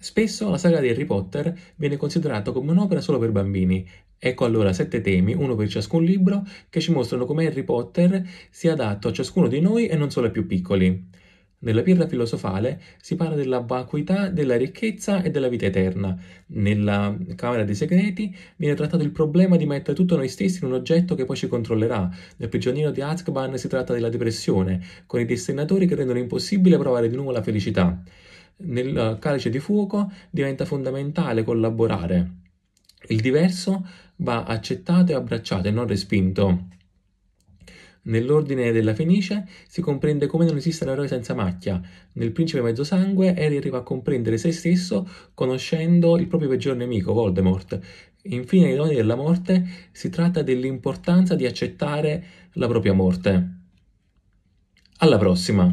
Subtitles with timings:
[0.00, 3.84] Spesso la saga di Harry Potter viene considerata come un'opera solo per bambini.
[4.16, 8.74] Ecco allora sette temi, uno per ciascun libro, che ci mostrano come Harry Potter sia
[8.74, 11.04] adatto a ciascuno di noi e non solo ai più piccoli.
[11.60, 16.16] Nella pietra filosofale si parla della vacuità, della ricchezza e della vita eterna.
[16.46, 20.76] Nella Camera dei Segreti viene trattato il problema di mettere tutto noi stessi in un
[20.76, 22.08] oggetto che poi ci controllerà.
[22.36, 27.08] Nel prigioniero di Azkaban si tratta della depressione, con i destinatori che rendono impossibile provare
[27.08, 28.00] di nuovo la felicità
[28.58, 32.36] nel calice di fuoco diventa fondamentale collaborare.
[33.08, 36.66] Il diverso va accettato e abbracciato e non respinto.
[38.02, 41.80] Nell'ordine della Fenice si comprende come non esista un eroe senza macchia.
[42.14, 47.78] Nel Principe Mezzosangue Harry arriva a comprendere se stesso conoscendo il proprio peggior nemico, Voldemort.
[48.22, 53.56] Infine, nei doni della morte si tratta dell'importanza di accettare la propria morte.
[54.98, 55.66] Alla prossima!